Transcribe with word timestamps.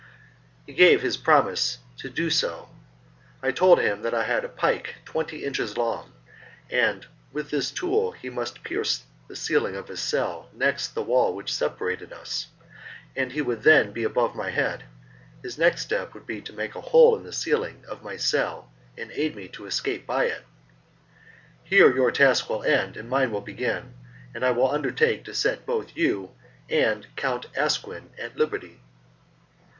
He 0.65 0.73
gave 0.73 1.01
me 1.01 1.03
his 1.03 1.15
promise 1.17 1.77
to 1.97 2.09
do 2.09 2.31
so. 2.31 2.69
I 3.43 3.51
told 3.51 3.79
him 3.79 4.01
that 4.01 4.15
I 4.15 4.23
had 4.23 4.43
a 4.43 4.49
pike 4.49 4.95
twenty 5.05 5.43
inches 5.45 5.77
long, 5.77 6.11
and 6.71 7.05
with 7.31 7.51
this 7.51 7.69
tool 7.69 8.11
he 8.11 8.27
must 8.27 8.63
pierce 8.63 9.03
the 9.27 9.35
ceiling 9.35 9.75
of 9.75 9.89
his 9.89 9.99
cell 10.01 10.49
next 10.53 10.95
the 10.95 11.03
wall 11.03 11.35
which 11.35 11.53
separated 11.53 12.11
us, 12.11 12.47
and 13.15 13.31
he 13.33 13.43
would 13.43 13.61
then 13.61 13.91
be 13.91 14.03
above 14.03 14.35
my 14.35 14.49
head; 14.49 14.85
his 15.43 15.59
next 15.59 15.83
step 15.83 16.15
would 16.15 16.25
be 16.25 16.41
to 16.41 16.51
make 16.51 16.73
a 16.73 16.81
hole 16.81 17.15
in 17.15 17.23
the 17.23 17.31
ceiling 17.31 17.83
of 17.87 18.01
my 18.01 18.17
cell 18.17 18.73
and 18.97 19.11
aid 19.11 19.35
me 19.35 19.47
to 19.49 19.67
escape 19.67 20.07
by 20.07 20.25
it. 20.25 20.43
"Here 21.63 21.93
your 21.95 22.09
task 22.11 22.49
will 22.49 22.63
end 22.63 22.97
and 22.97 23.07
mine 23.07 23.29
will 23.29 23.41
begin, 23.41 23.93
and 24.33 24.43
I 24.43 24.49
will 24.49 24.71
undertake 24.71 25.25
to 25.25 25.35
set 25.35 25.67
both 25.67 25.95
you 25.95 26.31
and 26.71 27.05
Count 27.15 27.45
Asquin 27.55 28.09
at 28.17 28.35
liberty." 28.35 28.81